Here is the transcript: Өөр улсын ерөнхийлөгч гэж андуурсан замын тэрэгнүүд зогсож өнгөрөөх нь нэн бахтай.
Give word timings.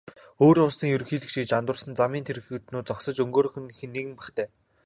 Өөр 0.45 0.57
улсын 0.65 0.93
ерөнхийлөгч 0.95 1.33
гэж 1.39 1.49
андуурсан 1.55 1.91
замын 1.99 2.25
тэрэгнүүд 2.27 2.85
зогсож 2.87 3.15
өнгөрөөх 3.23 3.55
нь 3.61 3.71
нэн 3.93 4.07
бахтай. 4.17 4.47